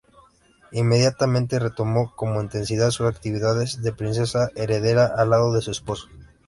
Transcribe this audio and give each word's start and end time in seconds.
Inmediatamente, 0.71 1.59
retomó 1.59 2.15
con 2.15 2.35
intensidad 2.41 2.89
sus 2.89 3.05
actividades 3.07 3.83
de 3.83 3.93
princesa 3.93 4.49
heredera 4.55 5.05
al 5.05 5.29
lado 5.29 5.53
de 5.53 5.61
su 5.61 5.69
esposo. 5.69 6.07